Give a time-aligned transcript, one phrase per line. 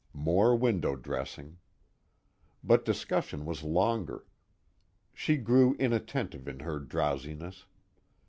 [0.15, 1.59] More window dressing.
[2.63, 4.25] But discussion was longer;
[5.13, 7.67] she grew inattentive in her drowsiness.